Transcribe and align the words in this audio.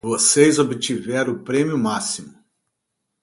Vocês 0.03 0.57
obtiveram 0.57 1.33
o 1.33 1.43
prêmio 1.43 1.77
máximo. 1.77 2.33